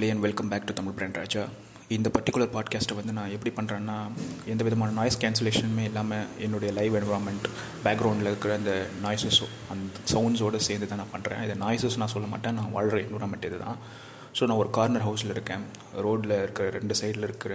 [0.00, 1.42] வணக்கம் மக்களே and welcome back to Tamil brand Raja.
[1.88, 3.96] இந்த பர்டிகுலர் பாட்காஸ்ட்டை வந்து நான் எப்படி பண்ணுறேன்னா
[4.46, 7.46] எந்த விதமான நாய்ஸ் கேன்சலேஷனுமே இல்லாமல் என்னுடைய லைவ் என்வரான்மெண்ட்
[7.84, 12.54] பேக்ரவுண்டில் இருக்கிற அந்த நாய்ஸஸோ அந்த சவுண்ட்ஸோடு சேர்ந்து தான் நான் பண்ணுறேன் இதை நாய்ஸஸ் நான் சொல்ல மாட்டேன்
[12.54, 13.78] நான் வாழ்கிற என்வரான்மெண்ட் இது தான்
[14.38, 15.64] ஸோ நான் ஒரு கார்னர் ஹவுஸில் இருக்கேன்.
[15.96, 17.54] ரோட்டில் இருக்கிற ரெண்டு சைடில் இருக்கிற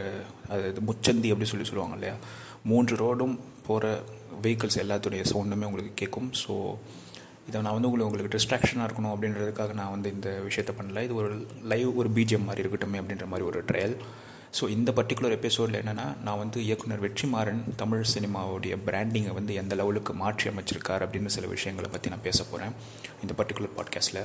[0.50, 2.16] அது முச்சந்தி அப்படி சொல்லி சொல்லுவாங்க இல்லையா?
[2.64, 4.04] மூன்று ரோடும் போகிற
[4.42, 6.32] வெஹிக்கிள்ஸ் எல்லாத்துடைய சவுண்டுமே உங்களுக்கு கேட்கும்.
[6.48, 6.78] ஸோ
[7.48, 11.04] இதை நான் வந்து உங்களுக்கு உங்களுக்கு டிஸ்ட்ராக்ஷனாக இருக்கணும் அப்படின்றதுக்காக நான் வந்து இந்த விஷயத்த பண்ணல.
[11.04, 13.98] இது ஒரு லைவ் ஒரு பிஜிஎம் மாதிரி இருக்கட்டும் அப்படின்ற மாதிரி ஒரு ட்ரையல்
[14.60, 20.14] ஸோ இந்த பர்டிகுலர் எபிசோடில் என்னென்னா நான் வந்து இயக்குனர் வெற்றிமாறன் தமிழ் சினிமாவுடைய பிராண்டிங்கை வந்து எந்த லெவலுக்கு
[20.14, 22.74] மாற்றி அமைச்சிருக்கார் அப்படின்னு சில விஷயங்களை பற்றி நான் பேச போகிறேன்
[23.22, 24.24] இந்த பர்டிகுலர் பாட்காஸ்ட்டில்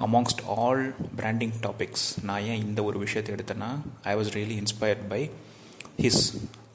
[0.00, 3.70] அமாங்ஸ்ட் ஆல் பிராண்டிங் டாபிக்ஸ் நான் ஏன் இந்த ஒரு விஷயத்தை எடுத்தேன்னா
[4.02, 5.30] I was really inspired by
[6.02, 6.22] his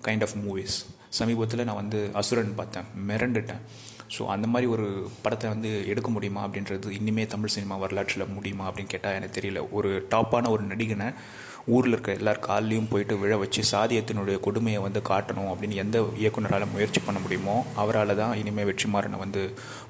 [0.03, 0.77] kind of movies
[1.09, 2.83] சமீபத்தில் நான் வந்து அசுரன் பார்த்தேன்.
[3.07, 3.61] மிரண்டுட்டேன்.
[4.15, 4.85] ஸோ அந்த மாதிரி ஒரு
[5.23, 9.61] படத்தை வந்து எடுக்க முடியுமா அப்படின்றது இனிமேல் தமிழ் சினிமா வரலாற்றில் முடியுமா அப்படின்னு கேட்டால் எனக்கு தெரியல.
[9.77, 11.07] ஒரு டாப்பான ஒரு நடிகனை
[11.75, 16.99] ஊரில் இருக்க எல்லார் கால்லையும் போயிட்டு விழ வச்சு சாதியத்தினுடைய கொடுமையை வந்து காட்டணும் அப்படின்னு எந்த இயக்குனரால் முயற்சி
[17.07, 19.41] பண்ண முடியுமோ அவரால் தான் இனிமேல் வெற்றிமாறனை வந்து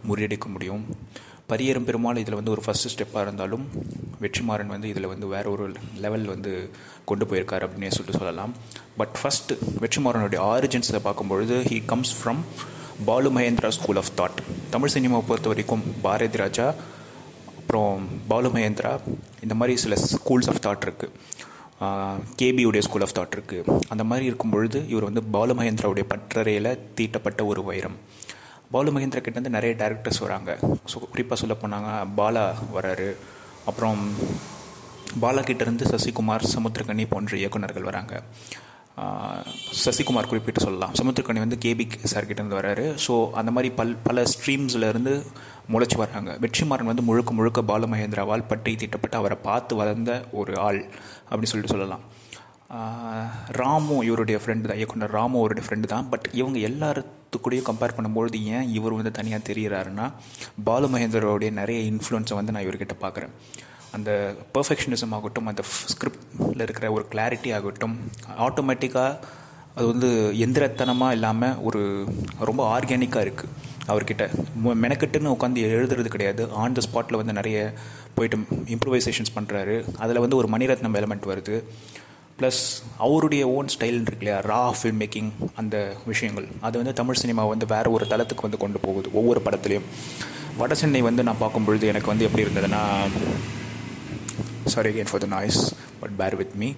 [0.10, 0.84] முறியடிக்க முடியும்.
[1.52, 3.66] பரியரும் பெருமாள் இதில் வந்து ஒரு ஃபஸ்ட்டு ஸ்டெப்பாக இருந்தாலும்
[4.24, 5.66] வெற்றிமாறன் வந்து இதில் வந்து வேற ஒரு
[6.06, 6.54] லெவல் வந்து
[7.10, 8.56] கொண்டு போயிருக்கார் அப்படின்னே சொல்லிட்டு சொல்லலாம்.
[9.02, 12.42] பட் ஃபஸ்ட்டு வெற்றிமாறனுடைய ஆரிஜின்ஸை பார்க்கும்பொழுது he comes from
[13.06, 14.40] Balu Mahendra school of thought
[14.74, 16.66] Tamil சினிமாவை பொறுத்த வரைக்கும் பாரதி ராஜா
[17.60, 18.92] அப்புறம் பாலு மகேந்திரா
[19.46, 21.14] இந்த மாதிரி சில ஸ்கூல்ஸ் ஆஃப் தாட் இருக்குது
[22.40, 27.46] கேபியுடைய ஸ்கூல் ஆஃப் தாட் இருக்குது அந்த மாதிரி இருக்கும் பொழுது இவர் வந்து பாலு மகேந்திராவுடைய பற்றறையில் தீட்டப்பட்ட
[27.52, 27.98] ஒரு வைரம்.
[28.76, 30.52] பாலு மகேந்திரா கிட்டேருந்து நிறைய டேரக்டர்ஸ் வராங்க.
[30.92, 32.46] ஸோ குறிப்பாக சொல்ல போனாங்க பாலா
[32.78, 33.10] வராரு.
[33.72, 34.02] அப்புறம்
[35.26, 38.16] பாலா கிட்டேருந்து சசிகுமார் சமுத்திரகனி போன்ற இயக்குநர்கள் வராங்க.
[39.82, 40.94] சசிகுமார் குறிப்பிட்டு சொல்லலாம்.
[41.00, 42.86] சமுத்திரக்கணி வந்து கேபி சார்கிட்டேருந்து வராரு.
[43.06, 45.14] ஸோ அந்த மாதிரி பல் பல ஸ்ட்ரீம்ஸ்லேருந்து
[45.74, 46.32] முளைச்சி வராங்க.
[46.44, 50.82] வெற்றிமாறன் வந்து முழுக்க முழுக்க பாலமகேந்திராவால் பற்றி தீட்டப்பட்டு அவரை பார்த்து வளர்ந்த ஒரு ஆள்
[51.30, 52.06] அப்படின்னு சொல்லிட்டு சொல்லலாம்.
[53.60, 54.80] ராமு இவருடைய ஃப்ரெண்டு தான்.
[54.82, 56.08] இயக்குனர் ராமு அவருடைய ஃப்ரெண்டு தான்.
[56.14, 60.08] பட் இவங்க எல்லாத்துக்கூடயும் கம்பேர் பண்ணும்பொழுது ஏன் இவர் வந்து தனியாக தெரிகிறாருன்னா
[60.70, 63.34] பாலு மகேந்திராவுடைய நிறைய இன்ஃப்ளூன்ஸை வந்து நான் இவர்கிட்ட பார்க்குறேன்.
[63.96, 67.96] அந்த பர்ஃபெக்ஷனிசம் ஆகட்டும் அந்த ஸ்கிரிப்டில் இருக்கிற ஒரு கிளாரிட்டி ஆகட்டும்
[68.46, 69.20] ஆட்டோமேட்டிக்காக
[69.78, 70.10] அது வந்து
[70.46, 71.82] எந்திரத்தனமாக இல்லாமல் ஒரு
[72.50, 73.54] ரொம்ப ஆர்கானிக்காக இருக்குது
[73.92, 74.24] அவர்கிட்ட
[74.84, 76.52] மெனக்கெட்டுன்னு உட்காந்து எழுதுறது கிடையாது.
[76.62, 77.58] ஆன் த ஸ்பாட்டில் வந்து நிறைய
[78.16, 78.38] போயிட்டு
[78.76, 81.58] இம்ப்ரூவைசேஷன்ஸ் பண்ணுறாரு அதில் வந்து ஒரு மணிரத்னம் எலமெண்ட் வருது.
[82.40, 82.64] ப்ளஸ்
[83.06, 84.40] அவருடைய ஓன் ஸ்டைல் இருக்கு இல்லையா?
[84.52, 86.48] ரா ஃபில்ம் மேக்கிங் அந்த விஷயங்கள்.
[86.62, 89.88] அது வந்து தமிழ் சினிமா வந்து வேறு ஒரு தளத்துக்கு வந்து கொண்டு போகுது ஒவ்வொரு படத்துலையும்.
[90.58, 92.84] வட சென்னை வந்து நான் பார்க்கும்பொழுது எனக்கு வந்து எப்படி இருந்ததுன்னா
[94.74, 95.62] sorry again for the noise
[96.02, 96.70] but bear with me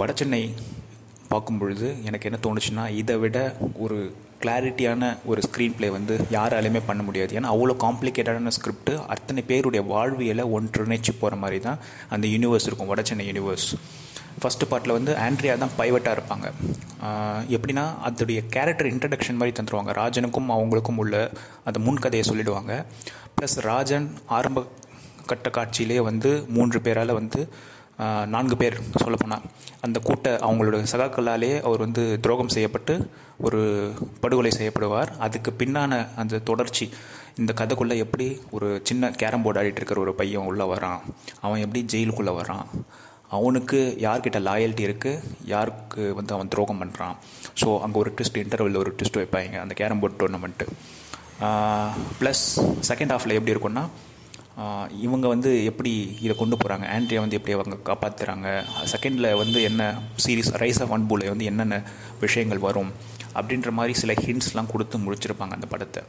[0.00, 0.42] Vada Chennai
[1.30, 3.38] பார்க்கும் பொழுது எனக்கு என்ன தோணுச்சுன்னா இதை விட
[3.84, 3.98] ஒரு
[4.42, 7.32] கிளாரிட்டியான ஒரு ஸ்க்ரீன் ப்ளே வந்து யாராலையுமே பண்ண முடியாது.
[7.38, 11.78] ஏன்னா அவ்வளோ காம்ப்ளிகேட்டடான ஸ்கிரிப்ட் அத்தனை பேருடைய வாழ்வியலை ஒன்றிணைச்சு போகிற மாதிரி தான்
[12.14, 13.68] அந்த யூனிவர்ஸ் இருக்கும் வட சென்னை யூனிவர்ஸ்
[14.42, 16.46] ஃபஸ்ட்டு பார்ட்டில் வந்து ஆண்ட்ரியா தான் பைவட்டாக இருப்பாங்க.
[17.56, 21.16] எப்படின்னா அதோடைய கேரக்டர் இன்ட்ரடக்ஷன் மாதிரி தந்துடுவாங்க ராஜனுக்கும் அவங்களுக்கும் உள்ள
[21.68, 22.72] அந்த முன்கதையை சொல்லிடுவாங்க.
[23.36, 24.08] ப்ளஸ் ராஜன்
[24.38, 24.64] ஆரம்ப
[25.30, 27.40] கட்ட காட்சியிலே வந்து மூன்று பேரால் வந்து
[28.34, 29.44] நான்கு பேர் சொல்லப்போனால்
[29.86, 32.94] அந்த கூட்ட அவங்களோட சகாக்களாலே அவர் வந்து துரோகம் செய்யப்பட்டு
[33.46, 33.60] ஒரு
[34.22, 35.10] படுகொலை செய்யப்படுவார்.
[35.26, 36.86] அதுக்கு பின்னான அந்த தொடர்ச்சி
[37.40, 41.00] இந்த கதைக்குள்ளே எப்படி ஒரு சின்ன கேரம் போர்டு ஆடிட்டு இருக்கிற ஒரு பையன் உள்ளே வரான்.
[41.44, 42.66] அவன் எப்படி ஜெயிலுக்குள்ளே வரான்.
[43.36, 45.22] அவனுக்கு யார்கிட்ட லாயல்ட்டி இருக்குது
[45.52, 47.14] யாருக்கு வந்து அவன் துரோகம் பண்ணுறான்
[47.60, 50.66] ஸோ அங்கே ஒரு ட்விஸ்ட் இன்டர்வலில் ஒரு ட்விஸ்ட் வைப்பாங்க அந்த carrom board tournament
[52.20, 52.44] plus
[52.90, 53.84] second ஹாஃபில் எப்படி இருக்குன்னா
[55.00, 58.48] இவங்க வந்து எப்படி இதை கொண்டு போகிறாங்க ஆண்ட்ரியா வந்து எப்படி அவங்க காப்பாற்றுறாங்க
[58.92, 59.82] செகண்டில் வந்து என்ன
[60.24, 61.84] சீரீஸ் ரைஸ் ஆஃப் அன்புல வந்து என்னென்ன
[62.20, 62.92] விஷயங்கள் வரும்?
[63.34, 66.02] அப்படின்ற மாதிரி சில ஹிண்ட்ஸ்லாம் கொடுத்து முடிச்சிருப்பாங்க அந்த படத்தை.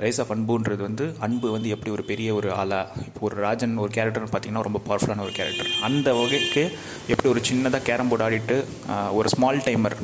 [0.00, 3.90] ரைஸ் ஆஃப் அன்புன்றது வந்து அன்பு வந்து எப்படி ஒரு பெரிய ஒரு ஆளாக இப்போ ஒரு ராஜன் ஒரு
[3.94, 6.62] கேரக்டர்னு பார்த்தீங்கன்னா ரொம்ப பவர்ஃபுல்லான ஒரு கேரக்டர் அந்த வகைக்கு
[7.08, 8.56] எப்படி ஒரு சின்னதாக கேரம் போர்டு ஆடிட்டு
[9.12, 9.96] ஒரு ஸ்மால் டைமர்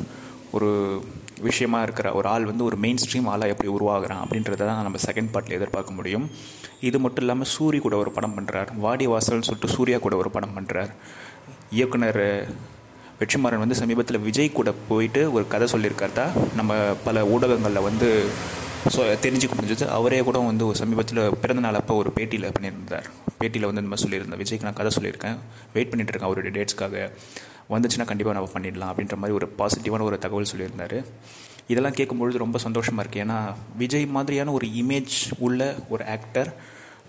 [0.51, 0.71] ஒரு
[1.49, 5.31] விஷயமா இருக்கிற ஒரு ஆள் வந்து ஒரு மெயின் ஸ்ட்ரீம் ஆளாக எப்படி உருவாகிறான் அப்படின்றத தான் நம்ம செகண்ட்
[5.33, 6.25] பார்ட்டில் எதிர்பார்க்க முடியும்.
[6.89, 10.55] இது மட்டும் இல்லாமல் சூரி கூட ஒரு படம் பண்ணுறார் வாடி வாசல்னு சொல்லிட்டு சூர்யா கூட ஒரு படம்
[10.57, 10.93] பண்ணுறார்
[11.77, 12.23] இயக்குனர்
[13.19, 16.25] வெற்றிமாறன் வந்து சமீபத்தில் விஜய் கூட போயிட்டு ஒரு கதை சொல்லியிருக்காருதா
[16.59, 16.73] நம்ம
[17.07, 18.09] பல ஊடகங்களில் வந்து
[18.93, 19.85] ஸோ தெரிஞ்சுக்க முடிஞ்சது.
[19.97, 23.05] அவரே கூட வந்து ஒரு சமீபத்தில் பிறந்த நாள் அப்போ ஒரு பேட்டியில் பண்ணியிருந்தார்.
[23.41, 25.37] பேட்டியில் வந்து இந்த மாதிரி சொல்லியிருந்தேன் விஜய்க்கு நான் கதை சொல்லியிருக்கேன்.
[25.75, 27.05] வெயிட் பண்ணிகிட்டு இருக்கேன் அவருடைய டேட்ஸ்க்காக
[27.69, 30.97] வந்துச்சுன்னா கண்டிப்பாக நம்ம பண்ணிடலாம் அப்படின்ற மாதிரி ஒரு பாசிட்டிவான ஒரு தகவல் சொல்லியிருந்தார்.
[31.71, 33.37] இதெல்லாம் கேட்கும்பொழுது ரொம்ப சந்தோஷமாக இருக்குது ஏன்னா
[33.81, 35.17] விஜய் மாதிரியான ஒரு இமேஜ்
[35.47, 36.49] உள்ள ஒரு ஆக்டர்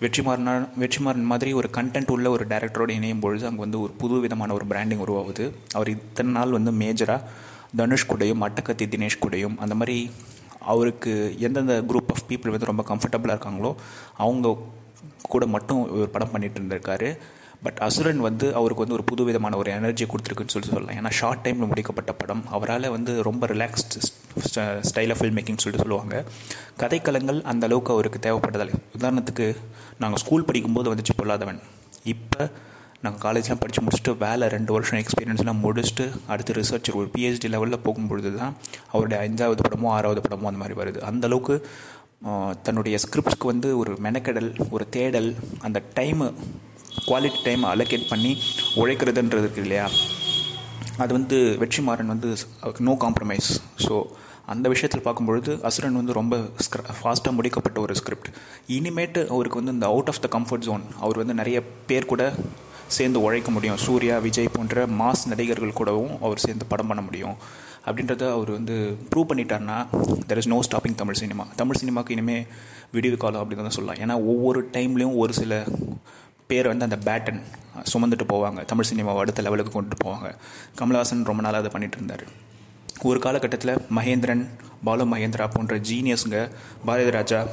[0.03, 4.53] வெற்றிமாறன் வெற்றிமாறன் மாதிரி ஒரு கண்டென்ட் உள்ள ஒரு டேரக்டரோடு இணையும் பொழுது அங்கே வந்து ஒரு புது விதமான
[4.53, 5.45] ஒரு பிராண்டிங் உருவாகுது.
[5.73, 7.21] அவர் இத்தனை நாள் வந்து மேஜராக
[7.81, 10.11] தனுஷ் கூடையும் அட்டகத்தி தினேஷ் கூடையும் அந்த மாதிரி
[10.73, 11.13] அவருக்கு
[11.47, 13.71] எந்தெந்த குரூப் ஆஃப் பீப்புள் வந்து ரொம்ப கம்ஃபர்டபுளாக இருக்காங்களோ
[14.25, 14.57] அவங்க
[15.33, 17.09] கூட மட்டும் ஒரு படம் பண்ணிகிட்டு இருந்திருக்காரு.
[17.65, 20.97] பட் அசுரன் வந்து அவருக்கு வந்து ஒரு புது விதமான ஒரு எனர்ஜி கொடுத்துருக்குன்னு சொல்லி சொல்லலாம்.
[21.01, 22.43] ஏன்னா ஷார்ட் டைமில் முடிக்கப்பட்ட படம்.
[22.57, 24.03] அவரால் வந்து ரொம்ப relaxed
[24.91, 26.17] style of film making சொல்லிட்டு சொல்லுவாங்க.
[26.83, 29.47] கதைக்களங்கள் அந்த அளவுக்கு அவருக்கு தேவைப்பட்டதில்லை உதாரணத்துக்கு
[30.03, 31.61] நாங்கள் ஸ்கூல் படிக்கும்போது வந்துச்சு பொல்லாதவன்.
[32.15, 32.43] இப்போ
[33.05, 38.31] நாங்கள் காலேஜ்லாம் படித்து முடிச்சுட்டு வேலை ரெண்டு வருஷம் எக்ஸ்பீரியன்ஸ்லாம் முடிச்சுட்டு அடுத்து ரிசர்ச் ஒரு பிஹெச்டி லெவலில் போகும்பொழுது
[38.39, 38.55] தான்
[38.93, 41.01] அவருடைய அஞ்சாவது படமோ ஆறாவது படமோ அந்த மாதிரி வருது.
[41.11, 41.57] அந்தளவுக்கு
[42.67, 45.29] தன்னுடைய ஸ்கிரிப்ட்ஸ்க்கு வந்து ஒரு மெனக்கெடல் ஒரு தேடல்
[45.67, 46.29] அந்த டைமு
[47.09, 48.33] குவாலிட்டி டைம் அலோகேட் பண்ணி
[48.83, 49.87] உழைக்கிறதுன்றது இருக்கு இல்லையா?
[51.03, 52.29] அது வந்து வெற்றிமாறன் வந்து
[52.89, 53.51] நோ காம்ப்ரமைஸ்
[53.87, 53.95] ஸோ
[54.53, 56.37] அந்த விஷயத்தில் பார்க்கும்பொழுது அசுரன் வந்து ரொம்ப
[57.01, 58.29] ஃபாஸ்ட்டாக முடிக்கப்பட்ட ஒரு ஸ்கிரிப்ட்
[58.77, 61.59] இனிமேட்டு அவருக்கு வந்து இந்த out of the comfort zone அவர் வந்து நிறைய
[61.91, 62.25] பேர் கூட
[62.97, 63.79] சேர்ந்து உழைக்க முடியும்.
[63.85, 67.37] சூர்யா விஜய் போன்ற மாஸ் நடிகர்கள் கூடவும் அவர் சேர்ந்து படம் பண்ண முடியும்.
[67.87, 68.75] அப்படின்றத அவர் வந்து
[69.11, 69.79] prove பண்ணிட்டார்னா
[70.29, 72.45] there is no stopping Tamil cinema Tamil சினிமாவுக்கு இனிமேல்
[72.97, 74.01] விடிவு காலம் அப்படின்னு தான் சொல்லலாம்.
[74.05, 75.65] ஏன்னா ஒவ்வொரு டைம்லேயும் ஒரு சில
[76.47, 77.41] பேர் வந்து அந்த பேட்டன்
[77.93, 78.65] சுமந்துட்டு போவாங்க.
[78.65, 80.29] தமிழ் சினிமாவை அடுத்த லெவலுக்கு கொண்டு போவாங்க.
[80.79, 82.25] கமல்ஹாசன் ரொம்ப நாளாக அதை பண்ணிட்டு இருந்தார்.
[83.03, 84.43] ஒரு காலகட்டத்தில் மகேந்திரன்
[84.85, 86.51] பாலு மகேந்திரா போன்ற ஜீனியஸுங்க
[86.85, 87.47] பாரதி ராஜா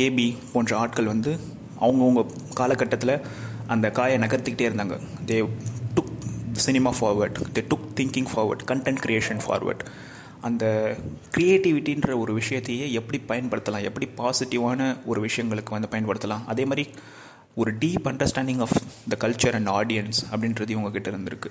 [0.00, 1.38] கேபி போன்ற ஆட்கள் வந்து
[1.80, 3.20] அவங்கவுங்க காலகட்டத்தில்
[3.66, 5.00] அந்த காயை நகர்த்திக்கிட்டே இருந்தாங்க.
[5.26, 5.48] They
[5.96, 6.12] took
[6.52, 9.84] cinema forward they took thinking forward content creation forward
[10.40, 10.64] அந்த
[11.36, 16.88] க்ரியேட்டிவிட்டின்ற ஒரு விஷயத்தையே எப்படி பயன்படுத்தலாம் எப்படி பாசிட்டிவான ஒரு விஷயங்களுக்கு வந்து பயன்படுத்தலாம் அதே மாதிரி
[17.54, 18.76] ஒரு deep understanding of
[19.08, 21.48] the culture and audience அப்படின்றது இவங்ககிட்ட இருந்திருக்கு.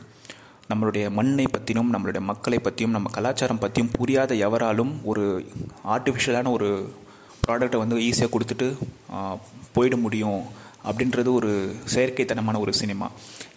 [0.72, 5.24] நம்மளுடைய மண்ணை பற்றியும் நம்மளுடைய மக்களை பற்றியும் நம்ம கலாச்சாரம் பற்றியும் புரியாத எவராலும் ஒரு
[5.88, 6.70] ஆர்டிஃபிஷியலான ஒரு
[7.48, 8.68] ப்ராடக்டை வந்து ஈஸியாக கொடுத்துட்டு
[9.76, 10.42] போயிட முடியும்
[10.92, 13.08] அப்படின்றது ஒரு செயற்கைத்தனமான ஒரு சினிமா.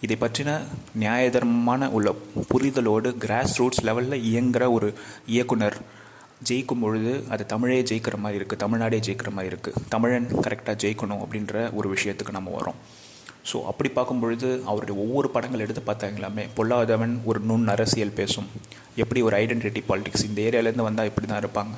[0.01, 0.59] இதை பற்றின
[0.99, 2.15] நியாயதர்மமான உள்ள
[2.53, 4.93] புரிதலோடு கிராஸ் ரூட்ஸ் லெவலில் இயங்குகிற ஒரு
[5.27, 5.77] இயக்குனர்
[6.41, 11.73] ஜெயிக்கும் பொழுது அது தமிழே ஜெயிக்கிற மாதிரி இருக்குது தமிழ்நாடே ஜெயிக்கிற மாதிரி இருக்குது தமிழன் கரெக்டாக ஜெயிக்கணும் அப்படின்ற
[11.73, 12.79] ஒரு விஷயத்துக்கு நம்ம வரோம்
[13.49, 18.47] ஸோ அப்படி பார்க்கும் பொழுது அவருடைய ஒவ்வொரு படங்கள் எடுத்து பார்த்தாங்க எல்லாமே பொல்லாதவன் ஒரு நுண் அரசியல் பேசும்.
[18.95, 21.75] எப்படி ஒரு ஐடென்டிட்டி பாலிடிக்ஸ் இந்த ஏரியாலேருந்து வந்தால் இப்படி தான் இருப்பாங்க.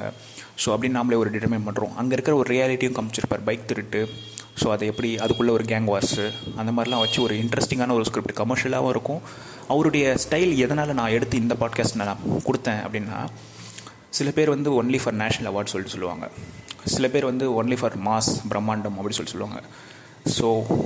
[0.63, 4.07] ஸோ அப்படின்னு நாமளே ஒரு டிட்டர்மைன் பண்ணுறோம் அங்கே இருக்கிற ஒரு ரியாலிட்டியும் காமிச்சிருப்பார் பைக் திருட்டு.
[4.61, 8.89] ஸோ அதை எப்படி அதுக்குள்ளே ஒரு கேங் வார்ஸு அந்த மாதிரிலாம் வச்சு ஒரு இன்ட்ரெஸ்டிங்கான ஒரு ஸ்கிரிப்ட் கமர்ஷியலாகவும்
[8.89, 9.21] இருக்கும்.
[9.67, 13.19] அவருடைய ஸ்டைல் எதனால் நான் எடுத்து இந்த பாட்காஸ்ட் நான் கொடுத்தேன் அப்படின்னா
[14.11, 16.25] சில பேர் வந்து ஒன்லி ஃபார் நேஷ்னல் அவார்ட் சொல்லிட்டு சொல்லுவாங்க.
[16.95, 19.61] சில பேர் வந்து ஒன்லி ஃபார் மாஸ் பிரம்மாண்டம் அப்படின்னு சொல்லி சொல்லுவாங்க.
[20.35, 20.45] ஸோ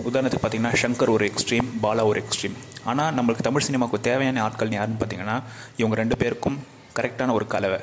[0.10, 2.56] உதாரணத்துக்கு பார்த்தீங்கன்னா ஷங்கர் ஒரு எக்ஸ்ட்ரீம் பாலா ஒரு எக்ஸ்ட்ரீம்
[2.92, 5.38] ஆனால் நம்மளுக்கு தமிழ் சினிமாவுக்கு தேவையான ஆட்கள் யாருன்னு பார்த்தீங்கன்னா
[5.82, 6.58] இவங்க ரெண்டு பேருக்கும்
[6.98, 7.80] கரெக்டான ஒரு கலவை.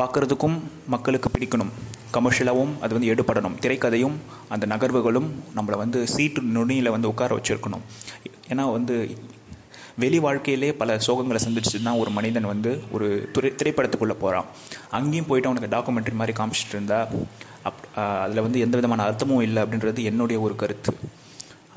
[0.00, 0.56] பார்க்குறதுக்கும்
[0.94, 1.72] மக்களுக்கு பிடிக்கணும்.
[2.16, 3.56] கமர்ஷியலாகவும் அது வந்து எடுபடணும்.
[3.62, 4.16] திரைக்கதையும்
[4.54, 7.84] அந்த நகர்வுகளும் நம்மளை வந்து சீட்டு நுனியில் வந்து உட்கார வச்சுருக்கணும்.
[8.52, 8.96] ஏன்னா வந்து
[10.02, 14.48] வெளி வாழ்க்கையிலே பல சோகங்களை சந்திச்சுட்டு தான் ஒரு மனிதன் வந்து ஒரு துறை திரைப்படத்துக்குள்ளே போகிறான்
[14.98, 16.98] அங்கேயும் போயிட்டு அவனுக்கு டாக்குமெண்ட்ரி மாதிரி காமிச்சிட்டு இருந்தா
[17.68, 17.80] அப்
[18.24, 20.92] அதில் வந்து எந்த விதமான அர்த்தமும் இல்லை அப்படின்றது என்னுடைய ஒரு கருத்து.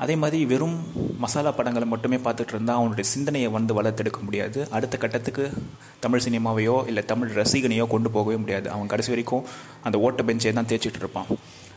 [0.02, 0.78] அதே மாதிரி வெறும்
[1.24, 4.58] மசாலா படங்களை மட்டுமே பார்த்துட்டு இருந்தால் அவனுடைய சிந்தனையை வந்து வளர்த்தெடுக்க முடியாது.
[4.76, 5.44] அடுத்த கட்டத்துக்கு
[6.04, 8.66] தமிழ் சினிமாவையோ இல்லை தமிழ் ரசிகனையோ கொண்டு போகவே முடியாது.
[8.74, 9.44] அவன் கடைசி வரைக்கும்
[9.88, 11.28] அந்த ஓட்ட பெஞ்சை தான் தேய்ச்சிட்டு இருப்பான்.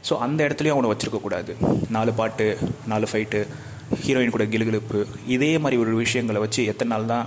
[0.07, 1.53] ஸோ அந்த இடத்துலையும் அவனை வச்சுருக்கக்கூடாது.
[1.95, 2.47] நாலு பாட்டு
[2.93, 3.41] நாலு ஃபைட்டு
[4.03, 4.99] ஹீரோயின் கூட கிலுகிலுப்பு
[5.35, 7.25] இதே மாதிரி ஒரு விஷயங்களை வச்சு எத்தனை நாள் தான்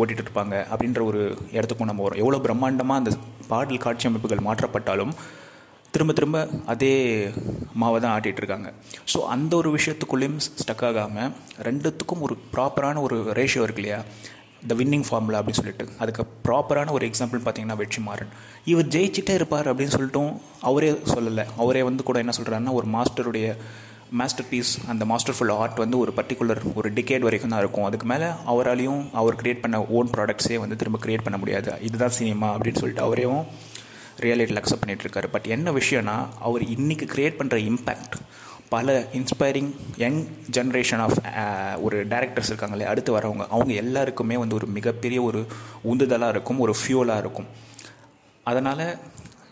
[0.00, 1.20] ஓட்டிகிட்டு இருப்பாங்க அப்படின்ற ஒரு
[1.56, 3.12] இடத்துக்கும் நம்ம வரோம் எவ்வளோ பிரம்மாண்டமாக அந்த
[3.52, 5.14] பாடல் காட்சி அமைப்புகள் மாற்றப்பட்டாலும்
[5.94, 6.38] திரும்ப திரும்ப
[6.72, 6.92] அதே
[7.80, 8.68] மாவை தான் ஆட்டிகிட்டு இருக்காங்க.
[9.12, 11.30] ஸோ அந்த ஒரு விஷயத்துக்குள்ளேயும் ஸ்டக் ஆகாமல்
[11.68, 14.00] ரெண்டுத்துக்கும் ஒரு ப்ராப்பரான ஒரு ரேஷியோ இருக்கு இல்லையா?
[14.70, 15.84] த வின்னிங் ஃபார்முலா அப்படின்னு சொல்லிட்டு.
[16.02, 18.32] அதுக்கு ப்ராப்பரான ஒரு எக்ஸாம்பிள் பார்த்தீங்கன்னா வெற்றிமாறன்.
[18.72, 20.32] இவர் ஜெயிச்சிட்டே இருப்பார் அப்படின்னு சொல்லிட்டும்
[20.70, 21.46] அவரே சொல்லலை.
[21.64, 23.48] அவரே வந்து கூட என்ன சொல்கிறாருன்னா ஒரு மாஸ்டருடைய
[24.10, 27.84] மாஸ்டர் பீஸ் அந்த மாஸ்டர்ஃபுல் ஆர்ட் வந்து ஒரு பர்டிகுலர் ஒரு டிகேட் வரைக்கும் தான் இருக்கும்.
[27.84, 31.72] அதுக்கு மேலே அவராலையும் அவர் க்ரியேட் பண்ண ஓன் ப்ராடக்ட்ஸே வந்து திரும்ப க்ரியேட் பண்ண முடியாது.
[31.88, 33.42] இதுதான் சினிமா அப்படின்னு சொல்லிட்டு அவரையும்
[34.24, 38.16] ரியாலிட்டியில் அக்செப்ட் பண்ணிகிட்ருக்காரு பட் என்ன விஷயம்னா அவர் இன்றைக்கி க்ரியேட் பண்ணுற இம்பேக்ட்
[38.68, 40.18] பல இன்ஸ்பைரிங் யங்
[40.56, 41.18] ஜென்ரேஷன் ஆஃப்
[41.80, 45.46] ஒரு டேரக்டர்ஸ் இருக்காங்களே அடுத்து வரவங்க அவங்க எல்லாருக்குமே வந்து ஒரு மிகப்பெரிய ஒரு
[45.84, 47.48] உந்துதலாக இருக்கும் ஒரு ஃபியூலாக இருக்கும்.
[48.44, 48.98] அதனால்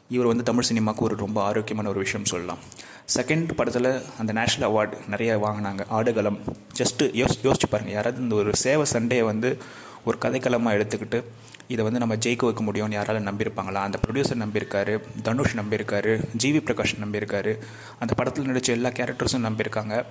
[0.08, 2.58] இவர் வந்து தமிழ் சினிமாவுக்கு ஒரு ரொம்ப ஆரோக்கியமான ஒரு விஷயம் சொல்லலாம்.
[3.14, 5.82] செகண்ட் படத்தில் அந்த நேஷ்னல் அவார்டு நிறைய வாங்கினாங்க.
[5.88, 6.38] ஆடுகளம்.
[6.78, 9.58] ஜஸ்ட்டு யோசி யோசிச்சு பாருங்கள் யாராவது இந்த ஒரு சேவை சண்டையை வந்து
[10.04, 11.18] ஒரு கதைக்களமாக எடுத்துக்கிட்டு
[11.68, 13.80] இதை வந்து நம்ம ஜெயிக்க வைக்க முடியும்னு யாராலும் நம்பியிருப்பாங்களா?
[13.86, 17.52] அந்த ப்ரொடியூசர் நம்பியிருக்காரு தனுஷ் நம்பியிருக்காரு ஜிவி பிரகாஷ் நம்பியிருக்காரு.
[17.98, 20.04] அந்த படத்தில் நடித்த எல்லா கேரக்டர்ஸும் நம்பியிருக்காங்க.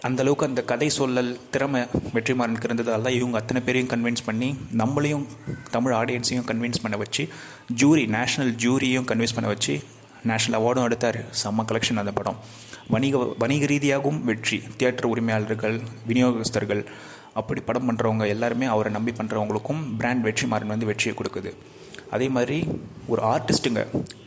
[0.00, 1.80] அந்த அளவுக்கு அந்த கதை சொல்லல் திறமை
[2.14, 5.24] வெற்றிமாறனுக்கு இருந்ததால் தான் இவங்க அத்தனை பேரையும் கன்வின்ஸ் பண்ணி நம்மளையும்
[5.70, 7.28] தமிழ் ஆடியன்ஸையும் கன்வின்ஸ் பண்ண வச்சு
[7.82, 9.74] ஜூரி நேஷ்னல் ஜூரியையும் கன்வின்ஸ் பண்ண வச்சு
[10.28, 11.20] நேஷ்னல் அவார்டும் எடுத்தார்.
[11.42, 12.38] செம்ம கலெக்ஷன் அந்த படம்.
[12.94, 14.62] வணிக வணிக ரீதியாகவும் வெற்றி.
[14.76, 15.76] தியேட்டர் உரிமையாளர்கள்
[16.10, 16.82] விநியோகஸ்தர்கள்
[17.40, 21.52] அப்படி படம் பண்ணுறவங்க எல்லாருமே அவரை நம்பி பண்ணுறவங்களுக்கும் பிராண்ட் வெற்றிமாறன் வந்து வெற்றியை கொடுக்குது.
[22.10, 22.58] அதே மாதிரி
[23.12, 23.80] ஒரு ஆர்டிஸ்ட்டுங்க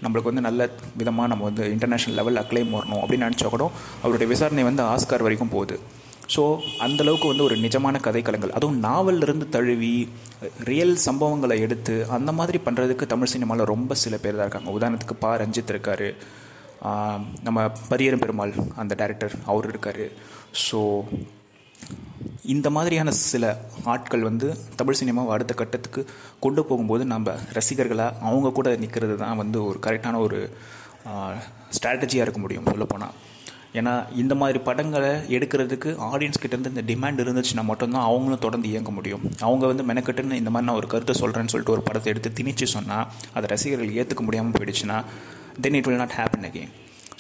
[0.04, 0.70] நம்மளுக்கு வந்து நல்ல
[1.00, 3.66] விதமாக நம்ம வந்து இன்டர்நேஷ்னல் லெவல் அக்ளைம் வரணும் அப்படின்னு நினச்சா கூட
[4.02, 5.80] அவருடைய விசாரணை வந்து ஆஸ்கார் வரைக்கும் போகுது.
[6.34, 6.44] ஸோ
[6.86, 8.54] அந்தளவுக்கு வந்து ஒரு நிஜமான கதைக்களங்கள்.
[8.58, 9.94] அதுவும் நாவலிருந்து தழுவி
[10.70, 14.72] ரியல் சம்பவங்களை எடுத்து அந்த மாதிரி பண்ணுறதுக்கு தமிழ் சினிமாவில் ரொம்ப சில பேர் தான் இருக்காங்க.
[14.78, 15.32] உதாரணத்துக்கு பா.
[15.44, 16.08] ரஞ்சித் இருக்கார்.
[17.48, 20.06] நம்ம பரியரும் பெருமாள் அந்த டேரக்டர் அவர் இருக்கார்.
[20.66, 20.80] ஸோ
[22.54, 23.46] இந்த மாதிரியான சில
[23.94, 24.48] ஆட்கள் வந்து
[24.80, 26.02] தமிழ் சினிமாவை அடுத்த கட்டத்துக்கு
[26.46, 30.40] கொண்டு போகும்போது நம்ம ரசிகர்களாக அவங்க கூட நிற்கிறது தான் வந்து ஒரு கரெக்டான ஒரு
[31.78, 33.16] ஸ்ட்ராட்டஜியாக இருக்க முடியும் சொல்லப்போனால்
[33.74, 39.24] ஏன்னா இந்த மாதிரி படங்களை எடுக்கிறதுக்கு ஆடியன்ஸ் கிட்டேருந்து இந்த டிமாண்ட் இருந்துச்சுன்னா மட்டும்தான் அவங்களும் தொடர்ந்து இயங்க முடியும்.
[39.40, 43.08] அவங்க வந்து மெனக்கட்டுன்னு இந்த மாதிரி நான் ஒரு கருத்தை சொல்கிறேன்னு சொல்லிட்டு ஒரு படத்தை எடுத்து திணிச்சு சொன்னால்
[43.34, 45.04] அதை ரசிகர்கள் ஏற்றுக்க முடியாமல் போயிடுச்சுன்னா
[45.62, 46.74] then it will not happen again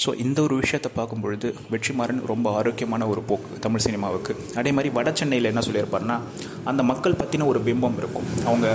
[0.04, 4.34] so இந்த ஒரு விஷயத்தை பார்க்கும்பொழுது வெற்றிமாறன் ரொம்ப ஆரோக்கியமான ஒரு போக்கு தமிழ் சினிமாவுக்கு.
[4.60, 6.18] அதே மாதிரி வட சென்னையில் என்ன சொல்லியிருப்பாருன்னா
[6.70, 8.28] அந்த மக்கள் பற்றின ஒரு பிம்பம் இருக்கும்.
[8.50, 8.68] அவங்க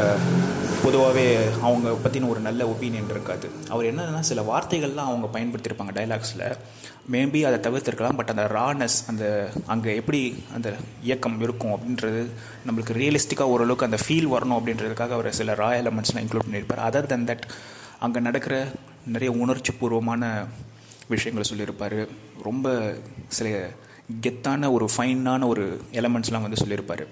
[0.84, 1.24] பொதுவாகவே
[1.66, 3.46] அவங்க பற்றின ஒரு நல்ல ஒப்பீனியன் இருக்காது.
[3.72, 6.44] அவர் என்னன்னா சில வார்த்தைகள்லாம் அவங்க பயன்படுத்தியிருப்பாங்க டைலாக்ஸில்
[7.14, 9.24] மேபி அதை தவிர்த்திருக்கலாம் பட் அந்த ரானஸ் அந்த
[9.72, 10.20] அங்கே எப்படி
[10.58, 10.68] அந்த
[11.08, 12.22] இயக்கம் இருக்கும் அப்படின்றது
[12.66, 16.84] நம்மளுக்கு ரியலிஸ்டிக்காக ஓரளவுக்கு அந்த ஃபீல் வரணும் அப்படின்றதுக்காக அவர் சில ரா எலமெண்ட்ஸ்லாம் இன்க்ளூட் பண்ணியிருப்பார்.
[16.88, 17.44] அதர் தென் தட்
[18.06, 18.54] அங்கே நடக்கிற
[19.14, 20.24] நிறைய உணர்ச்சி பூர்வமான
[21.14, 21.98] விஷயங்களை சொல்லியிருப்பார்.
[22.48, 22.76] ரொம்ப
[23.38, 23.48] சில
[24.24, 25.64] கெத்தான ஒரு ஃபைனான ஒரு
[25.98, 27.02] எலமெண்ட்ஸ்லாம் வந்து சொல்லியிருப்பார்.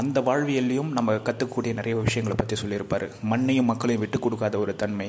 [0.00, 3.06] அந்த வாழ்வியல்லையும் நம்ம கற்றுக்கக்கூடிய நிறைய விஷயங்களை பற்றி சொல்லியிருப்பார்.
[3.30, 5.08] மண்ணையும் மக்களையும் விட்டு கொடுக்காத ஒரு தன்மை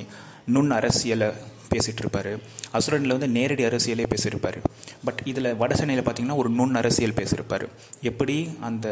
[0.56, 1.30] நுண் அரசியலை
[1.72, 2.32] பேசிகிட்டு இருப்பார்
[2.78, 4.60] அசுரனில் வந்து நேரடி அரசியலே பேசியிருப்பார்.
[5.08, 7.66] பட் இதில் வடசென்னையில் பார்த்திங்கன்னா ஒரு நுண் அரசியல் பேசியிருப்பார்.
[8.12, 8.38] எப்படி
[8.70, 8.88] அந்த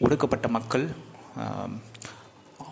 [0.00, 0.86] ஒடுக்கப்பட்ட மக்கள்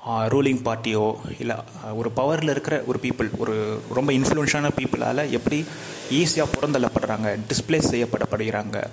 [0.09, 1.57] ரூலிங் பார்ட்டியோ இல்லை
[1.95, 5.65] ஒரு பவரில் இருக்கிற ஒரு பீப்புள் ஒரு ரொம்ப இன்ஃப்ளூன்ஷான பீப்புளால் எப்படி
[6.11, 8.85] ஈஸியாக புறந்தள்ளப்படுறாங்க டிஸ்பிளேஸ் செய்யப்படப்படுகிறாங்க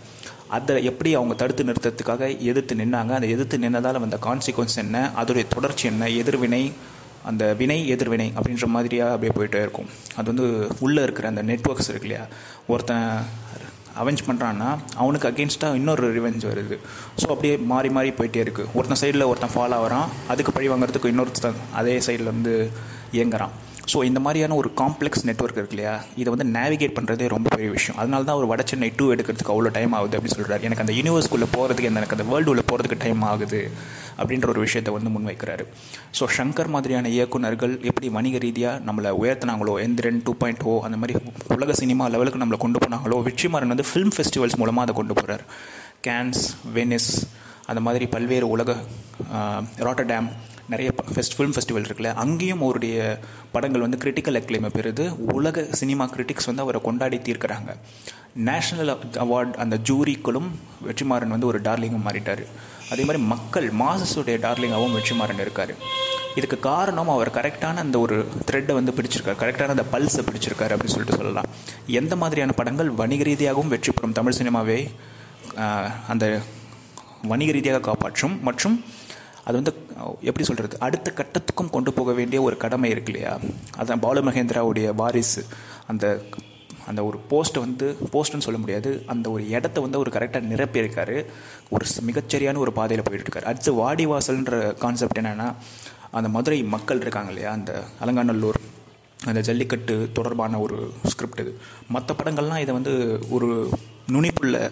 [0.48, 5.88] அதை எப்படி அவங்க தடுத்து நிறுத்தத்துக்காக எதிர்த்து நின்னாங்க அந்த எதிர்த்து நின்னதால் வந்த கான்சிக்வன்ஸ் என்ன அதோடைய தொடர்ச்சி
[5.88, 6.72] என்ன எதிர்வினை
[7.24, 9.86] அந்த வினை எதிர்வினை அப்படின்ற மாதிரியாக அப்படியே போயிட்டே இருக்கும்.
[10.16, 12.26] அது வந்து உள்ளே இருக்கிற அந்த நெட்ஒர்க்ஸ் இருக்கு இல்லையா?
[12.68, 13.26] ஒருத்தன்
[14.02, 14.70] அவெஞ்ச் பண்ணுறான்னா
[15.02, 16.78] அவனுக்கு அகேன்ஸ்டாக இன்னொரு ரிவெஞ்ச் வருது.
[17.22, 20.10] ஸோ அப்படியே மாறி மாறி போயிட்டே இருக்குது ஒருத்தன் சைடில் ஒருத்தன் ஃபாலோ ஆகிறான்.
[20.34, 22.56] அதுக்கு பழி வாங்குறதுக்கு இன்னொருத்தன் அதே சைடில் வந்து
[23.18, 23.54] இயங்குறான்.
[23.92, 25.92] ஸோ இந்த மாதிரியான ஒரு காம்ப்ளெக்ஸ் நெட்ஒர்க் இருக்கு இல்லையா?
[26.22, 27.98] இதை வந்து நேவிகேட் பண்ணுறதே ரொம்ப பெரிய விஷயம்.
[28.02, 31.48] அதனால தான் ஒரு வட சென்னை டூ எடுக்கிறதுக்கு அவ்வளோ டைம் ஆகுது அப்படின்னு சொல்கிறார் எனக்கு அந்த யூனிவர்ஸ்குள்ளே
[31.56, 33.62] போகிறதுக்கு எனக்கு அந்த வேர்ல்டு உள்ளே போகிறதுக்கு டைம் ஆகுது.
[34.20, 35.64] அப்படின்ற ஒரு விஷயத்தை வந்து முன்வைக்கிறாரு.
[36.18, 41.16] ஸோ ஷங்கர் மாதிரியான இயக்குநர்கள் எப்படி வணிக ரீதியாக நம்மளை உயர்த்தினாங்களோ எந்திரன் டூ பாயிண்ட் ஓ அந்த மாதிரி
[41.58, 45.46] உலக சினிமா லெவலுக்கு நம்மளை கொண்டு போனாங்களோ வெற்றிமாறன் வந்து ஃபிலிம் ஃபெஸ்டிவல்ஸ் மூலமாக அதை கொண்டு போகிறார்
[46.08, 46.44] கேன்ஸ்
[46.76, 47.12] வெனிஸ்
[47.70, 48.72] அந்த மாதிரி பல்வேறு உலக
[49.88, 50.28] ராட்டர்டேம்
[50.74, 52.96] நிறைய ஃபெஸ்ட் ஃபிலிம் ஃபெஸ்டிவல் இருக்குல்ல அங்கேயும் அவருடைய
[53.56, 55.04] படங்கள் வந்து கிரிட்டிக்கல் அக்ளைமை பெறுது.
[55.38, 57.72] உலக சினிமா கிரிட்டிக்ஸ் வந்து அவரை கொண்டாடி தீர்க்கிறாங்க.
[58.50, 58.92] நேஷ்னல்
[59.26, 60.50] அவார்ட் அந்த ஜூரிக்களும்
[60.88, 62.44] வெற்றிமாறன் வந்து ஒரு டார்லிங்கும் மாறிட்டார்.
[62.94, 65.74] அதே மாதிரி மக்கள் மாசஸுடைய டார்லிங்காகவும் வெற்றிமாறன் இருக்கார்.
[66.40, 68.16] இதுக்கு காரணம் அவர் கரெக்டான அந்த ஒரு
[68.48, 69.38] த்ரெட்டை வந்து பிடிச்சிருக்காரு.
[69.44, 71.48] கரெக்டான அந்த பல்ஸை பிடிச்சிருக்காரு அப்படின்னு சொல்லிட்டு சொல்லலாம்.
[72.00, 74.80] எந்த மாதிரியான படங்கள் வணிக ரீதியாகவும் வெற்றி பெறும் தமிழ் சினிமாவே
[76.14, 76.26] அந்த
[77.32, 78.76] வணிக ரீதியாக காப்பாற்றும் மற்றும்
[79.46, 79.74] அது வந்து
[80.22, 83.40] எப்படி சொல்கிறது அடுத்த கட்டத்துக்கும் கொண்டு போக வேண்டிய ஒரு கடமை இருக்கு இல்லையா?
[83.78, 85.46] அதான் பாலு மகேந்திராவுடைய வாரிசு.
[85.88, 86.22] அந்த
[86.88, 91.26] அந்த ஒரு போஸ்ட்டை வந்து போஸ்ட்டுன்னு சொல்ல முடியாது அந்த ஒரு இடத்த வந்து அவர் கரெக்டாக நிரப்பியிருக்காரு.
[91.70, 93.50] ஒரு மிகச்சரியான ஒரு பாதையில் போயிட்டுருக்காரு.
[93.52, 95.54] அடுத்து வாடிவாசல்ன்ற கான்செப்ட் என்னென்னா
[96.12, 97.52] அந்த மதுரை மக்கள் இருக்காங்க இல்லையா?
[97.52, 98.60] அந்த அலங்காநல்லூர்
[99.26, 101.60] அந்த ஜல்லிக்கட்டு தொடர்பான ஒரு ஸ்கிரிப்ட் இது.
[101.90, 103.70] மற்ற படங்கள்லாம் இதை வந்து ஒரு
[104.12, 104.72] நுனிப்புள்ள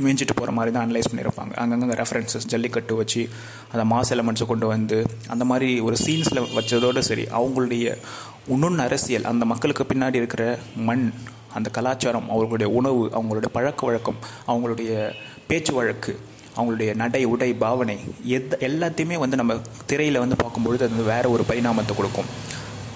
[0.00, 3.28] மேய்ஞ்சிட்டு போகிற மாதிரி தான் அனலைஸ் பண்ணியிருப்பாங்க அங்கங்கே ரெஃபரன்சஸ் ஜல்லிக்கட்டு வச்சு
[3.72, 7.96] அந்த மாஸ் எலமெண்ட்ஸை கொண்டு வந்து அந்த மாதிரி ஒரு சீன்ஸில் வச்சதோடு சரி அவங்களுடைய
[8.48, 11.12] உண்ணுன்னு அரசியல் அந்த மக்களுக்கு பின்னாடி இருக்கிற மண்
[11.54, 15.12] அந்த கலாச்சாரம் அவங்களுடைய உணவு அவங்களுடைய பழக்க வழக்கம் அவங்களுடைய
[15.46, 16.18] பேச்சு வழக்கு
[16.56, 21.42] அவங்களுடைய நடை உடை பாவனை எத் எல்லாத்தையுமே வந்து நம்ம திரையில் வந்து பார்க்கும்பொழுது அது வந்து வேறு ஒரு
[21.48, 22.26] பரிணாமத்தை கொடுக்கும்.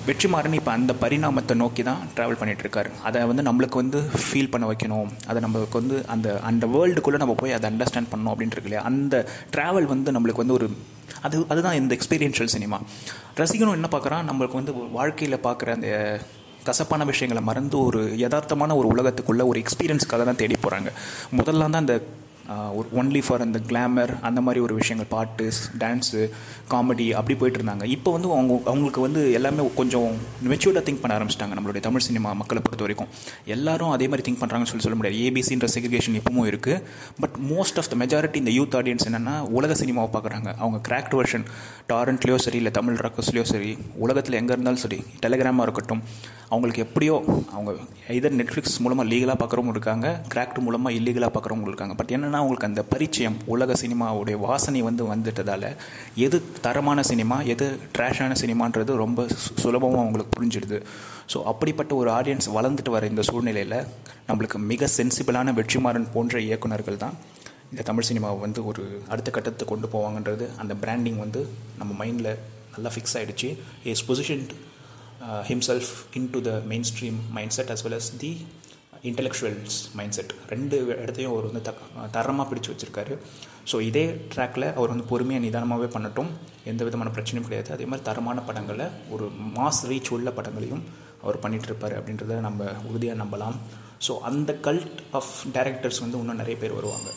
[0.08, 5.08] வெற்றிமாறன் இப்போ அந்த பரிணாமத்தை நோக்கி தான் ட்ராவல் பண்ணிகிட்ருக்காரு அதை வந்து நம்மளுக்கு வந்து ஃபீல் பண்ண வைக்கணும்.
[5.30, 8.84] அதை நம்மளுக்கு வந்து அந்த அந்த வேர்ல்டுக்குள்ளே நம்ம போய் அதை அண்டர்ஸ்டாண்ட் பண்ணணும் அப்படின்ட்டு இருக்கு இல்லையா?
[8.90, 9.14] அந்த
[9.54, 10.68] ட்ராவல் வந்து நம்மளுக்கு வந்து ஒரு
[11.26, 12.78] அது அதுதான் இந்த எக்ஸ்பீரியன்ஷியல் சினிமா
[13.40, 14.26] ரசிகனும் என்ன பார்க்குறான்?
[14.30, 15.90] நம்மளுக்கு வந்து வாழ்க்கையில் பார்க்குற அந்த
[16.68, 20.92] கசப்பான விஷயங்களை மறந்து ஒரு யதார்த்தமான ஒரு உலகத்துக்குள்ளே ஒரு எக்ஸ்பீரியன்ஸ்க்காக தான் தேடி போகிறாங்க
[21.40, 21.96] முதல்ல தான் அந்த
[22.78, 25.46] ஒரு ஒன்லி ஃபார் அந்த கிளாமர் அந்த மாதிரி ஒரு விஷயங்கள் பாட்டு
[25.82, 26.20] டான்ஸு
[26.72, 27.84] காமெடி அப்படி போயிட்டு இருந்தாங்க.
[27.96, 30.10] இப்போ வந்து அவங்க அவங்களுக்கு வந்து எல்லாமே கொஞ்சம்
[30.52, 33.10] மெச்சூர்டாக திங்க் பண்ண ஆரம்பிச்சிட்டாங்க நம்மளுடைய தமிழ் சினிமா மக்களை பொறுத்த வரைக்கும்.
[33.56, 35.18] எல்லாரும் அதே மாதிரி திங்க் பண்ணுறாங்கன்னு சொல்லி சொல்ல முடியாது.
[35.26, 36.82] ஏபிசின்ற செக்ரிகேஷன் இப்பவும் இருக்குது
[37.24, 40.48] but most of the majority இந்த யூத் ஆடியன்ஸ் என்னென்னா உலக சினிமாவை பார்க்குறாங்க.
[40.62, 41.46] அவங்க கிராக்ட் வெர்ஷன்
[41.92, 43.72] டாரண்ட்லேயோ சரி இல்லை தமிழ் ராக்கர்ஸ்லேயோ சரி
[44.06, 46.02] உலகத்தில் எங்கே இருந்தாலும் சரி டெலிகிராமாக இருக்கட்டும்
[46.52, 47.14] அவங்களுக்கு எப்படியோ
[47.56, 47.70] அவங்க
[48.18, 51.94] இதர் நெட்ஃப்ளிக்ஸ் மூலமாக லீகலாக பார்க்குறவங்க இருக்காங்க கிராக்ட் மூலமாக இல்லீகலாக பார்க்குறவங்க இருக்காங்க.
[52.00, 55.68] பட் என்னென்னா அவங்களுக்கு அந்த பரிச்சயம் உலக சினிமாவுடைய வாசனை வந்து வந்துட்டதால்
[56.26, 57.66] எது தரமான சினிமா எது
[57.96, 59.26] ட்ராஷான சினிமான்றது ரொம்ப
[59.62, 60.78] சுலபமாக அவங்களுக்கு புரிஞ்சிடுது.
[61.32, 63.78] ஸோ அப்படிப்பட்ட ஒரு ஆடியன்ஸ் வளர்ந்துட்டு வர இந்த சூழ்நிலையில்
[64.28, 67.16] நம்மளுக்கு மிக சென்சிபிளான வெற்றிமாறன் போன்ற இயக்குநர்கள் தான்
[67.72, 71.40] இந்த தமிழ் சினிமாவை வந்து ஒரு அடுத்த கட்டத்தை கொண்டு போவாங்கன்றது அந்த பிராண்டிங் வந்து
[71.78, 72.32] நம்ம மைண்டில்
[72.74, 73.48] நல்லா ஃபிக்ஸ் ஆகிடுச்சு
[73.92, 74.44] is position
[75.50, 75.90] himself
[76.34, 76.52] into the
[76.90, 78.30] mainstream mind set as well as the
[79.10, 81.82] intellectuals mind set ரெண்டு இடத்தையும் அவர் வந்து தக்
[82.16, 83.14] தரமாக பிடிச்சி வச்சுருக்காரு.
[83.70, 86.30] ஸோ இதே ட்ராக்கில் அவர் வந்து பொறுமையாக நிதானமாகவே பண்ணட்டும்.
[86.72, 87.72] எந்த விதமான பிரச்சனையும் கிடையாது.
[87.76, 88.86] அதே மாதிரி தரமான படங்களை
[89.16, 90.84] ஒரு மாஸ் ரீச் உள்ள படங்களையும்
[91.24, 93.58] அவர் பண்ணிகிட்டு இருப்பார் அப்படின்றத நம்ம உறுதியாக நம்பலாம்.
[94.06, 97.10] ஸோ அந்த கல்ட் ஆஃப் டேரக்டர்ஸ் வந்து இன்னும் நிறைய பேர் வருவாங்க.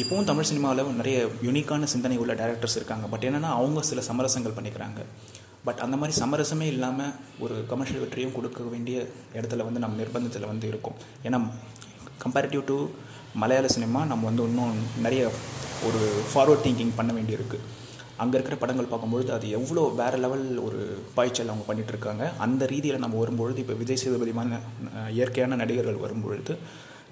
[0.00, 3.06] இப்போவும் தமிழ் சினிமாவில் நிறைய யூனிக்கான சிந்தனை உள்ள டேரக்டர்ஸ் இருக்காங்க.
[3.12, 5.00] பட் என்னென்னா அவங்க சில சமரசங்கள் பண்ணிக்கிறாங்க.
[5.66, 7.12] பட் அந்த மாதிரி சமரசமே இல்லாமல்
[7.44, 8.96] ஒரு கமர்ஷியல் வெற்றியும் கொடுக்க வேண்டிய
[9.38, 10.96] இடத்துல வந்து நம்ம நிர்பந்தத்தில் வந்து இருக்கும்.
[11.26, 11.38] ஏன்னா
[12.24, 12.78] கம்பேரிட்டிவ் டு
[13.42, 15.22] மலையாள சினிமா நம்ம வந்து இன்னும் நிறைய
[15.88, 16.00] ஒரு
[16.30, 17.58] ஃபார்வர்ட் திங்கிங் பண்ண வேண்டியிருக்கு.
[18.22, 20.80] அங்கே இருக்கிற படங்கள் பார்க்கும்பொழுது அது எவ்வளோ வேறு லெவல் ஒரு
[21.16, 24.58] பாய்ச்சல் அவங்க பண்ணிகிட்ருக்காங்க அந்த ரீதியில் நம்ம வரும்பொழுது இப்போ விஜய் சேதுபதிமான
[25.16, 26.54] இயற்கையான நடிகர்கள் வரும்பொழுது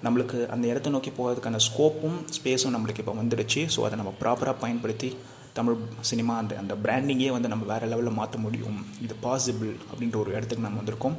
[0.05, 3.63] நம்மளுக்கு அந்த இடத்த நோக்கி போகிறதுக்கான ஸ்கோப்பும் ஸ்பேஸும் நம்மளுக்கு இப்போ வந்துடுச்சு.
[3.75, 5.09] ஸோ அதை நம்ம ப்ராப்பராக பயன்படுத்தி
[5.57, 5.77] தமிழ்
[6.09, 8.77] சினிமா அந்த அந்த பிராண்டிங்கே வந்து நம்ம வேறு லெவலில் மாற்ற முடியும்.
[9.05, 11.17] இது பாசிபிள் அப்படின்ற ஒரு இடத்துக்கு நம்ம வந்திருக்கோம்.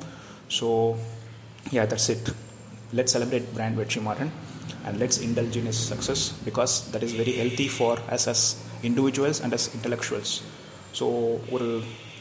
[0.58, 0.68] So
[1.76, 2.30] ya that's it
[2.98, 4.32] let celebrate brand Vetrimaaran
[4.86, 8.44] and let's indulge in is success because that is very healthy for us as
[8.90, 10.34] individuals and as intellectuals
[10.98, 11.06] so
[11.56, 11.68] ஒரு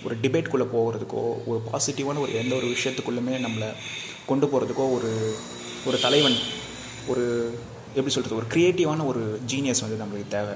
[0.06, 3.70] ஒரு டிபேட்குள்ளே போகிறதுக்கோ ஒரு பாசிட்டிவான ஒரு எந்த ஒரு விஷயத்துக்குள்ளுமே நம்மளை
[4.30, 5.12] கொண்டு போகிறதுக்கோ ஒரு
[5.90, 6.38] ஒரு தலைவன்
[7.12, 7.24] ஒரு
[7.96, 10.54] எப்படி சொல்கிறது ஒரு க்ரியேட்டிவான ஒரு ஜீனியஸ் வந்து நம்மளுக்கு தேவை.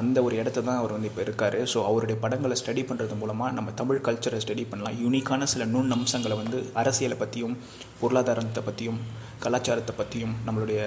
[0.00, 1.56] அந்த ஒரு இடத்த தான் அவர் வந்து இப்போ இருக்கார்.
[1.72, 4.96] ஸோ அவருடைய படங்களை ஸ்டடி பண்ணுறது மூலமாக நம்ம தமிழ் கல்ச்சரை ஸ்டடி பண்ணலாம்.
[5.04, 7.54] யூனிக்கான சில நுண் அம்சங்களை வந்து அரசியலை பற்றியும்
[8.00, 8.98] பொருளாதாரத்தை பற்றியும்
[9.44, 10.80] கலாச்சாரத்தை பற்றியும் நம்மளுடைய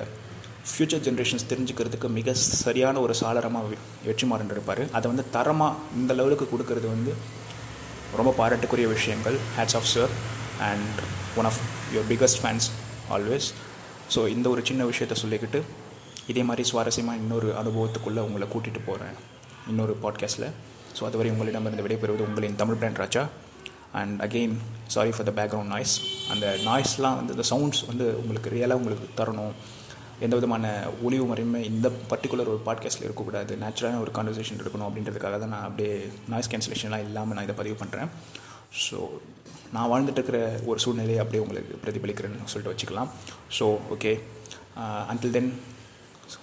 [0.71, 2.33] ஃப்யூச்சர் ஜென்ரேஷன்ஸ் தெரிஞ்சுக்கிறதுக்கு மிக
[2.65, 4.83] சரியான ஒரு சாளரமாக வெற்றிமாறன் இருப்பார்.
[4.97, 7.13] அதை வந்து தரமாக இந்த லெவலுக்கு கொடுக்கறது வந்து
[8.19, 9.37] ரொம்ப பாராட்டுக்குரிய விஷயங்கள்.
[9.57, 10.11] Hats off sir
[10.69, 10.99] and
[11.39, 11.61] one of
[11.93, 12.67] your biggest fans
[13.15, 13.47] always
[14.13, 15.59] so இந்த ஒரு சின்ன விஷயத்த சொல்லிக்கிட்டு
[16.31, 19.15] இதே மாதிரி சுவாரஸ்யமாக இன்னொரு அனுபவத்துக்குள்ளே உங்களை கூட்டிகிட்டு போகிறேன்
[19.71, 20.49] இன்னொரு பாட்காஸ்ட்டில்
[20.97, 23.23] ஸோ அதுவரை உங்களிடமிருந்து விடைபெறுவது உங்களின் Tamil brand Raja.
[23.99, 24.55] And again
[24.93, 25.93] sorry for the background noise
[26.33, 29.53] அந்த நாய்ஸ்லாம் வந்து இந்த சவுண்ட்ஸ் வந்து உங்களுக்கு ரியலாக உங்களுக்கு தரணும்.
[30.25, 30.65] எந்த விதமான
[31.05, 33.53] ஒளிவு முறையுமே இந்த பர்டிகுலர் ஒரு பாட்காஸ்ட்டில் இருக்கக்கூடாது.
[33.63, 35.93] நேச்சுரலான ஒரு கான்வர்சேஷன் இருக்கணும் அப்படின்றதுக்காக தான் நான் அப்படியே
[36.33, 38.11] நாய்ஸ் கேன்சலேஷன்லாம் இல்லாமல் நான் இதை பதிவு பண்ணுறேன்
[38.85, 38.97] ஸோ
[39.75, 43.09] நான் வாழ்ந்துட்டு இருக்கிற ஒரு சூழ்நிலையை அப்படியே உங்களுக்கு பிரதிபலிக்கிறேன்னு சொல்லிட்டு வச்சுக்கலாம்.
[43.57, 44.13] So okay
[45.13, 45.51] until then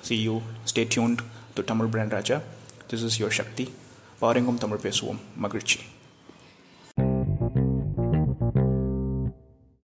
[0.03, 0.43] See you.
[0.65, 1.23] Stay tuned
[1.57, 2.43] to Tamil Brand Raja.
[2.89, 3.73] This is your Shakti.
[4.21, 5.19] Paringum Tamil Pesuvam.
[5.39, 5.94] magirchi.